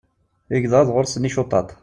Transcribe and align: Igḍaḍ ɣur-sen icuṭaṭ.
Igḍaḍ 0.55 0.87
ɣur-sen 0.91 1.27
icuṭaṭ. 1.29 1.69